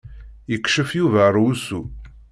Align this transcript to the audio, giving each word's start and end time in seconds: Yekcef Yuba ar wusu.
Yekcef 0.51 0.89
Yuba 0.97 1.19
ar 1.27 1.35
wusu. 1.41 1.79